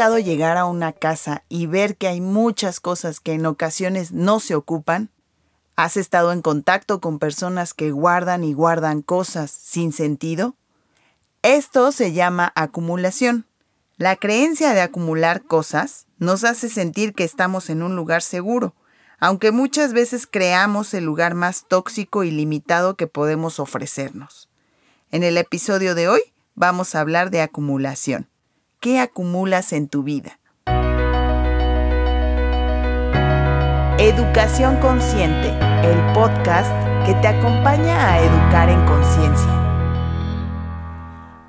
[0.00, 4.54] llegar a una casa y ver que hay muchas cosas que en ocasiones no se
[4.54, 5.10] ocupan?
[5.76, 10.54] ¿Has estado en contacto con personas que guardan y guardan cosas sin sentido?
[11.42, 13.44] Esto se llama acumulación.
[13.98, 18.74] La creencia de acumular cosas nos hace sentir que estamos en un lugar seguro,
[19.18, 24.48] aunque muchas veces creamos el lugar más tóxico y limitado que podemos ofrecernos.
[25.10, 26.22] En el episodio de hoy
[26.54, 28.30] vamos a hablar de acumulación.
[28.80, 30.40] ¿Qué acumulas en tu vida?
[33.98, 36.72] Educación Consciente, el podcast
[37.04, 39.50] que te acompaña a educar en conciencia.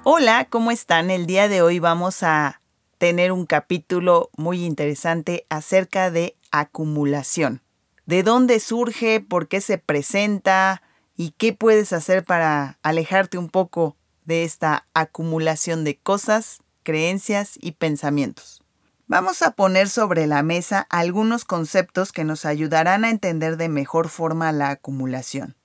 [0.04, 1.10] Hola, ¿cómo están?
[1.10, 2.60] El día de hoy vamos a
[2.98, 7.62] tener un capítulo muy interesante acerca de acumulación.
[8.06, 9.22] ¿De dónde surge?
[9.22, 10.82] ¿Por qué se presenta?
[11.16, 13.96] ¿Y qué puedes hacer para alejarte un poco
[14.26, 18.62] de esta acumulación de cosas, creencias y pensamientos?
[19.08, 24.10] Vamos a poner sobre la mesa algunos conceptos que nos ayudarán a entender de mejor
[24.10, 25.56] forma la acumulación.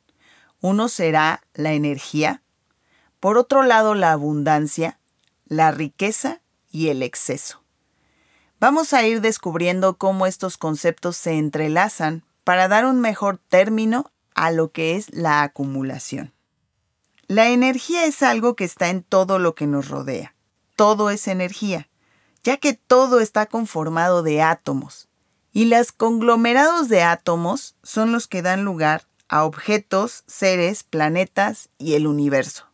[0.60, 2.42] Uno será la energía,
[3.20, 4.98] por otro lado, la abundancia,
[5.46, 7.62] la riqueza y el exceso.
[8.60, 14.50] Vamos a ir descubriendo cómo estos conceptos se entrelazan para dar un mejor término a
[14.50, 16.32] lo que es la acumulación.
[17.26, 20.35] La energía es algo que está en todo lo que nos rodea.
[20.76, 21.88] Todo es energía,
[22.44, 25.08] ya que todo está conformado de átomos,
[25.52, 31.94] y los conglomerados de átomos son los que dan lugar a objetos, seres, planetas y
[31.94, 32.66] el universo.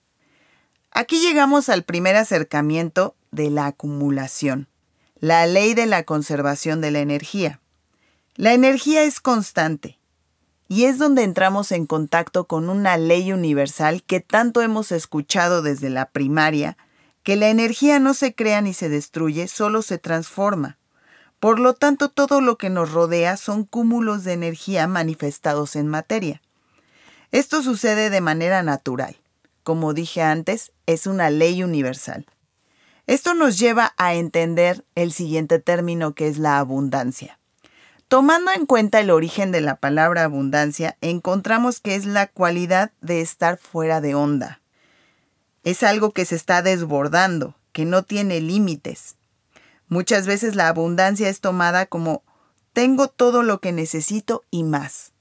[0.91, 4.69] Aquí llegamos al primer acercamiento de la acumulación,
[5.19, 7.61] la ley de la conservación de la energía.
[8.35, 9.99] La energía es constante
[10.69, 15.89] y es donde entramos en contacto con una ley universal que tanto hemos escuchado desde
[15.89, 16.77] la primaria,
[17.23, 20.79] que la energía no se crea ni se destruye, solo se transforma.
[21.41, 26.43] Por lo tanto, todo lo que nos rodea son cúmulos de energía manifestados en materia.
[27.31, 29.17] Esto sucede de manera natural
[29.63, 32.27] como dije antes, es una ley universal.
[33.07, 37.39] Esto nos lleva a entender el siguiente término que es la abundancia.
[38.09, 43.21] Tomando en cuenta el origen de la palabra abundancia, encontramos que es la cualidad de
[43.21, 44.61] estar fuera de onda.
[45.65, 49.17] Es algo que se está desbordando, que no tiene límites.
[49.89, 52.23] Muchas veces la abundancia es tomada como
[52.73, 55.13] tengo todo lo que necesito y más.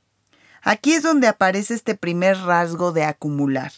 [0.61, 3.71] Aquí es donde aparece este primer rasgo de acumular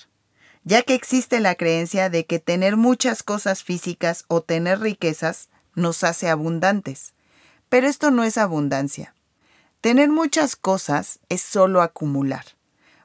[0.63, 6.03] ya que existe la creencia de que tener muchas cosas físicas o tener riquezas nos
[6.03, 7.13] hace abundantes.
[7.69, 9.13] Pero esto no es abundancia.
[9.81, 12.46] Tener muchas cosas es solo acumular.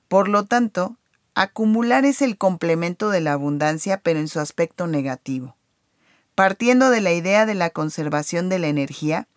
[0.07, 0.97] Por lo tanto,
[1.41, 5.54] acumular es el complemento de la abundancia pero en su aspecto negativo.
[6.34, 9.28] Partiendo de la idea de la conservación de la energía,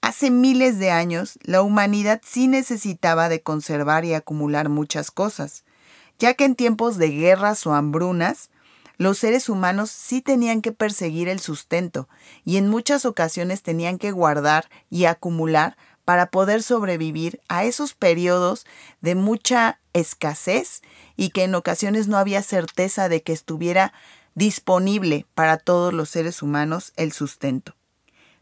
[0.00, 5.64] hace miles de años la humanidad sí necesitaba de conservar y acumular muchas cosas,
[6.18, 8.50] ya que en tiempos de guerras o hambrunas,
[8.98, 12.08] los seres humanos sí tenían que perseguir el sustento
[12.44, 15.76] y en muchas ocasiones tenían que guardar y acumular
[16.06, 18.64] para poder sobrevivir a esos periodos
[19.00, 20.82] de mucha escasez
[21.16, 23.92] y que en ocasiones no había certeza de que estuviera
[24.36, 27.74] disponible para todos los seres humanos el sustento.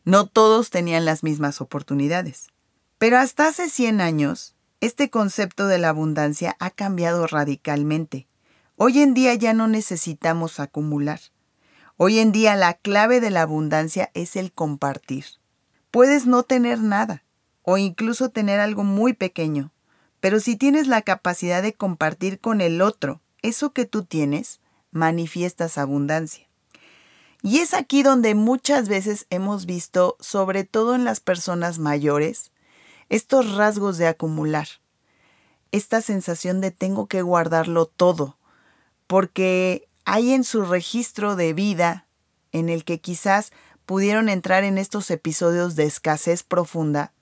[0.04, 2.48] No todos tenían las mismas oportunidades.
[2.98, 8.28] Pero hasta hace 100 años, este concepto de la abundancia ha cambiado radicalmente.
[8.76, 11.20] Hoy en día ya no necesitamos acumular.
[11.96, 15.24] Hoy en día la clave de la abundancia es el compartir.
[15.90, 17.23] Puedes no tener nada
[17.64, 19.72] o incluso tener algo muy pequeño,
[20.20, 24.60] pero si tienes la capacidad de compartir con el otro eso que tú tienes,
[24.90, 26.48] manifiestas abundancia.
[27.42, 32.52] Y es aquí donde muchas veces hemos visto, sobre todo en las personas mayores,
[33.10, 34.66] estos rasgos de acumular,
[35.72, 38.38] esta sensación de tengo que guardarlo todo,
[39.06, 42.06] porque hay en su registro de vida
[42.52, 43.52] en el que quizás
[43.84, 47.12] pudieron entrar en estos episodios de escasez profunda,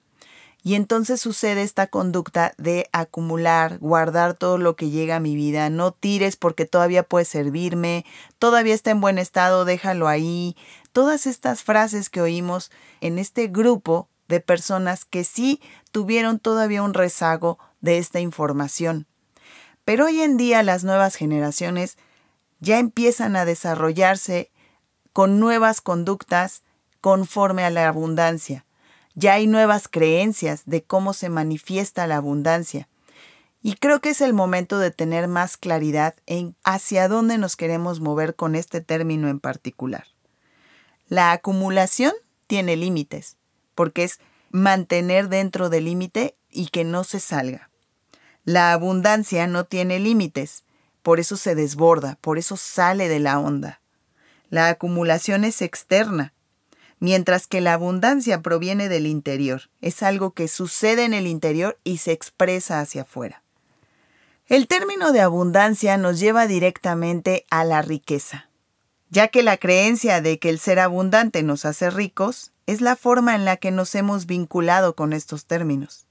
[0.64, 5.70] y entonces sucede esta conducta de acumular, guardar todo lo que llega a mi vida,
[5.70, 8.04] no tires porque todavía puede servirme,
[8.38, 10.56] todavía está en buen estado, déjalo ahí.
[10.92, 12.70] Todas estas frases que oímos
[13.00, 15.60] en este grupo de personas que sí
[15.90, 19.06] tuvieron todavía un rezago de esta información.
[19.84, 21.98] Pero hoy en día las nuevas generaciones
[22.60, 24.52] ya empiezan a desarrollarse
[25.12, 26.62] con nuevas conductas
[27.00, 28.64] conforme a la abundancia.
[29.14, 32.88] Ya hay nuevas creencias de cómo se manifiesta la abundancia.
[33.62, 38.00] Y creo que es el momento de tener más claridad en hacia dónde nos queremos
[38.00, 40.06] mover con este término en particular.
[41.08, 42.12] La acumulación
[42.46, 43.36] tiene límites,
[43.74, 44.18] porque es
[44.50, 47.70] mantener dentro del límite y que no se salga.
[48.44, 50.64] La abundancia no tiene límites,
[51.02, 53.80] por eso se desborda, por eso sale de la onda.
[54.50, 56.34] La acumulación es externa,
[57.02, 59.62] mientras que la abundancia proviene del interior.
[59.80, 63.42] Es algo que sucede en el interior y se expresa hacia afuera.
[64.46, 68.48] El término de abundancia nos lleva directamente a la riqueza,
[69.10, 73.34] ya que la creencia de que el ser abundante nos hace ricos es la forma
[73.34, 76.06] en la que nos hemos vinculado con estos términos.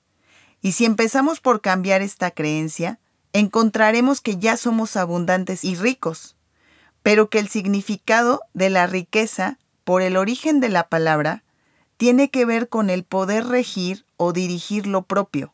[0.62, 3.00] Y si empezamos por cambiar esta creencia,
[3.32, 6.36] encontraremos que ya somos abundantes y ricos,
[7.02, 9.58] pero que el significado de la riqueza,
[9.92, 11.44] por el origen de la palabra,
[11.98, 15.54] tiene que ver con el poder regir o dirigir lo propio.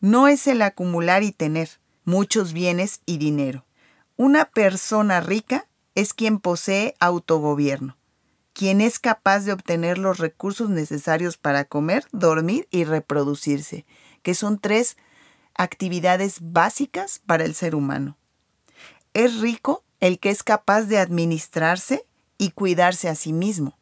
[0.00, 3.64] No es el acumular y tener muchos bienes y dinero.
[4.18, 7.96] Una persona rica es quien posee autogobierno,
[8.52, 13.86] quien es capaz de obtener los recursos necesarios para comer, dormir y reproducirse,
[14.20, 14.98] que son tres
[15.54, 18.18] actividades básicas para el ser humano.
[19.14, 22.04] Es rico el que es capaz de administrarse
[22.40, 23.76] y cuidarse a sí mismo.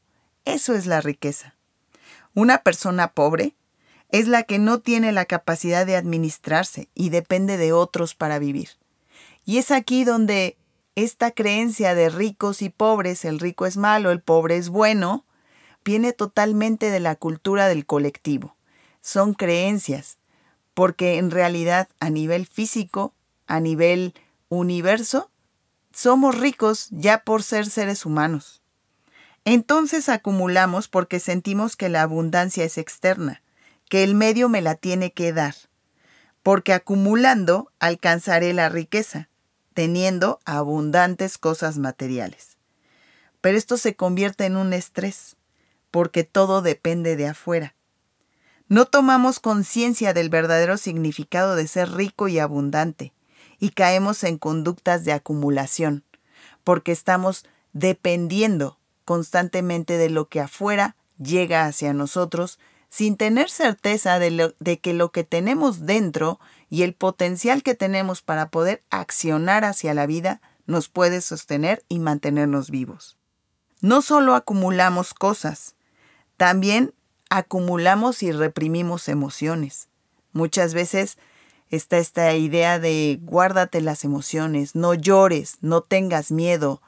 [0.45, 1.55] Eso es la riqueza.
[2.35, 3.55] Una persona pobre
[4.09, 8.71] es la que no tiene la capacidad de administrarse y depende de otros para vivir.
[9.45, 10.57] Y es aquí donde
[10.97, 15.25] esta creencia de ricos y pobres, el rico es malo, el pobre es bueno,
[15.85, 18.57] viene totalmente de la cultura del colectivo.
[19.03, 20.19] Son creencias,
[20.75, 23.15] porque en realidad a nivel físico,
[23.47, 24.15] a nivel
[24.49, 25.31] universo,
[25.99, 28.63] somos ricos ya por ser seres humanos.
[29.45, 33.43] Entonces acumulamos porque sentimos que la abundancia es externa,
[33.89, 35.57] que el medio me la tiene que dar,
[36.45, 39.29] porque acumulando alcanzaré la riqueza,
[39.75, 42.59] teniendo abundantes cosas materiales.
[43.41, 45.35] Pero esto se convierte en un estrés,
[45.91, 47.75] porque todo depende de afuera.
[48.69, 53.13] No tomamos conciencia del verdadero significado de ser rico y abundante
[53.59, 56.05] y caemos en conductas de acumulación,
[56.65, 62.59] porque estamos dependiendo constantemente de lo que afuera llega hacia nosotros
[62.89, 66.41] sin tener certeza de, de, que lo que tenemos dentro
[66.71, 71.99] y el potencial que tenemos para poder accionar hacia la vida nos puede sostener y
[71.99, 73.17] mantenernos vivos.
[73.81, 75.75] No solo acumulamos cosas,
[76.37, 76.95] también
[77.31, 79.89] acumulamos y reprimimos emociones.
[80.33, 81.19] Muchas veces
[81.71, 86.83] está esta idea de guárdate las emociones, no llores, no tengas miedo.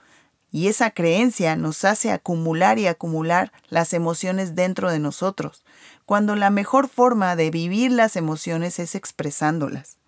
[0.53, 5.62] Y esa creencia nos hace acumular y acumular las emociones dentro de nosotros,
[6.06, 9.99] cuando la mejor forma de vivir las emociones es expresándolas,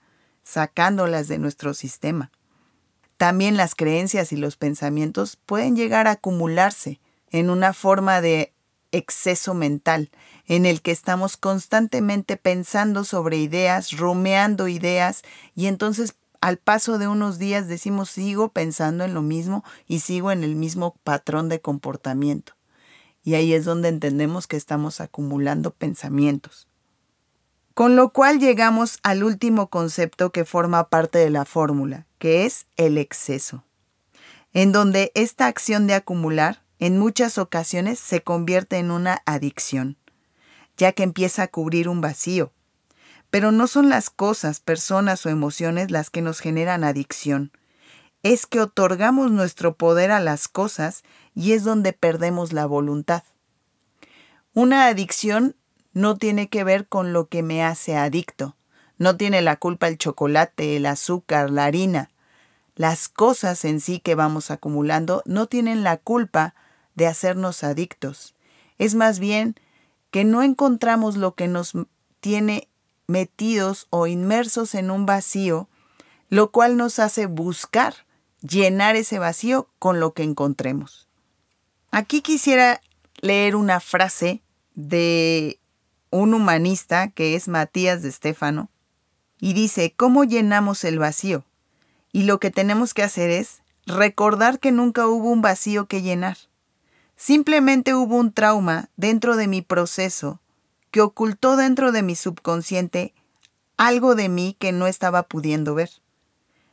[0.43, 2.33] sacándolas de nuestro sistema.
[3.17, 6.99] También las creencias y los pensamientos pueden llegar a acumularse
[7.31, 8.51] en una forma de
[8.93, 10.11] exceso mental,
[10.47, 15.23] en el que estamos constantemente pensando sobre ideas, rumeando ideas,
[15.55, 20.33] y entonces al paso de unos días decimos sigo pensando en lo mismo y sigo
[20.33, 22.55] en el mismo patrón de comportamiento.
[23.25, 26.67] Y ahí es donde entendemos que estamos acumulando pensamientos.
[27.75, 32.67] Con lo cual llegamos al último concepto que forma parte de la fórmula, que es
[32.77, 33.65] el exceso,
[34.53, 39.99] en donde esta acción de acumular en muchas ocasiones se convierte en una adicción,
[40.77, 42.51] ya que empieza a cubrir un vacío.
[43.31, 47.53] Pero no son las cosas, personas o emociones las que nos generan adicción.
[48.25, 51.05] Es que otorgamos nuestro poder a las cosas
[51.37, 53.23] y es donde perdemos la voluntad.
[54.53, 55.55] Una adicción
[55.93, 58.57] no tiene que ver con lo que me hace adicto.
[58.99, 62.11] No tiene la culpa el chocolate, el azúcar, la harina.
[62.75, 66.57] Las cosas en sí que vamos acumulando no tienen la culpa
[66.94, 68.34] de hacernos adictos.
[68.78, 69.56] Es más bien
[70.11, 71.72] que no encontramos lo que nos
[72.20, 72.68] tiene
[73.06, 75.68] metidos o inmersos en un vacío,
[76.28, 77.94] lo cual nos hace buscar
[78.40, 81.08] llenar ese vacío con lo que encontremos.
[81.90, 82.80] Aquí quisiera
[83.20, 84.42] leer una frase
[84.75, 85.61] de
[86.11, 88.70] un humanista que es Matías de Estéfano
[89.40, 91.44] y dice, ¿cómo llenamos el vacío?
[92.12, 96.37] Y lo que tenemos que hacer es recordar que nunca hubo un vacío que llenar.
[97.16, 100.40] Simplemente hubo un trauma dentro de mi proceso
[100.90, 103.14] que ocultó dentro de mi subconsciente
[103.76, 105.90] algo de mí que no estaba pudiendo ver.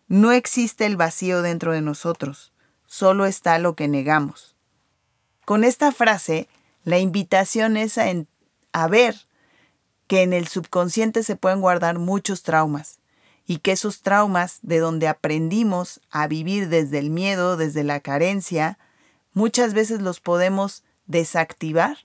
[0.08, 2.52] No existe el vacío dentro de nosotros,
[2.86, 4.56] solo está lo que negamos.
[5.46, 6.48] Con esta frase,
[6.84, 8.06] la invitación es a,
[8.74, 9.16] a ver
[10.08, 13.00] que en el subconsciente se pueden guardar muchos traumas
[13.46, 18.78] y que esos traumas de donde aprendimos a vivir desde el miedo, desde la carencia,
[19.34, 21.98] muchas veces los podemos desactivar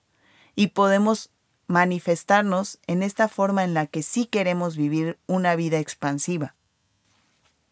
[0.54, 1.31] y podemos
[1.66, 6.54] manifestarnos en esta forma en la que sí queremos vivir una vida expansiva.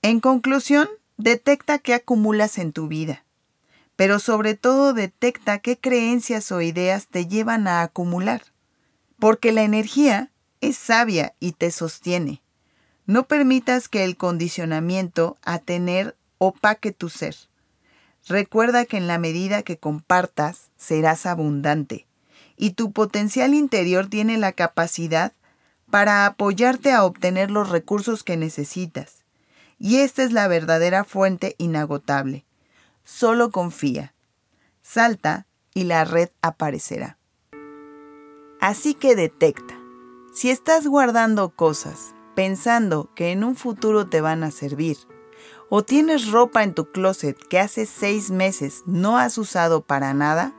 [0.03, 3.25] En conclusión, detecta qué acumulas en tu vida,
[3.97, 8.43] pero sobre todo detecta qué creencias o ideas te llevan a acumular,
[9.19, 10.31] porque la energía
[10.61, 12.43] es sabia y te sostiene.
[13.07, 17.37] No permitas que el condicionamiento a tener opaque tu ser.
[18.29, 22.07] Recuerda que en la medida que compartas, serás abundante
[22.57, 25.33] y tu potencial interior tiene la capacidad
[25.91, 29.25] para apoyarte a obtener los recursos que necesitas.
[29.79, 32.45] Y esta es la verdadera fuente inagotable.
[33.05, 34.15] Solo confía.
[34.81, 37.19] Salta y la red aparecerá.
[38.61, 39.77] Así que detecta.
[40.33, 44.97] Si estás guardando cosas pensando que en un futuro te van a servir,
[45.75, 50.55] o tienes ropa en tu closet que hace seis meses no has usado para nada,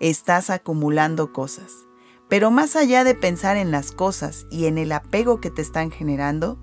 [0.00, 1.86] estás acumulando cosas.
[2.28, 5.92] Pero más allá de pensar en las cosas y en el apego que te están
[5.92, 6.58] generando,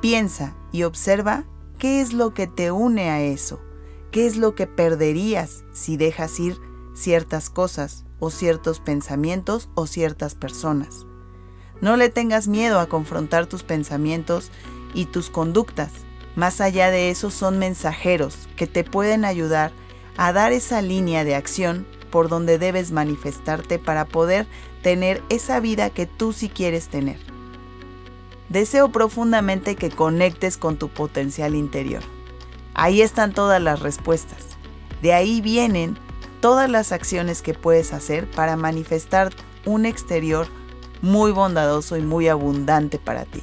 [0.00, 1.44] piensa y observa
[1.76, 3.60] qué es lo que te une a eso,
[4.10, 6.56] qué es lo que perderías si dejas ir
[6.94, 11.04] ciertas cosas o ciertos pensamientos o ciertas personas.
[11.82, 14.50] No le tengas miedo a confrontar tus pensamientos
[14.94, 15.90] y tus conductas.
[16.34, 19.72] Más allá de eso son mensajeros que te pueden ayudar
[20.16, 24.46] a dar esa línea de acción por donde debes manifestarte para poder
[24.82, 27.18] tener esa vida que tú sí quieres tener.
[28.48, 32.02] Deseo profundamente que conectes con tu potencial interior.
[32.74, 34.56] Ahí están todas las respuestas.
[35.00, 35.98] De ahí vienen
[36.40, 39.32] todas las acciones que puedes hacer para manifestar
[39.64, 40.46] un exterior
[41.00, 43.42] muy bondadoso y muy abundante para ti.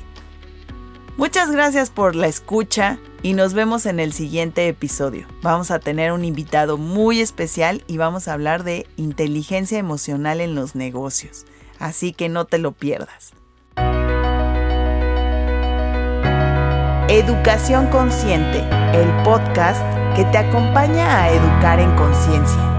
[1.20, 5.28] Muchas gracias por la escucha y nos vemos en el siguiente episodio.
[5.42, 10.56] Vamos a tener un invitado muy especial y vamos a hablar de inteligencia emocional en
[10.56, 11.46] los negocios.
[11.78, 13.34] Así que no te lo pierdas.
[17.10, 18.60] Educación Consciente,
[18.94, 19.84] el podcast
[20.16, 22.79] que te acompaña a educar en conciencia.